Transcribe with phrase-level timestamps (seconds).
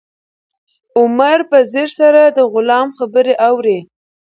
[0.99, 3.79] عمر په ځیر سره د غلام خبرې اوري.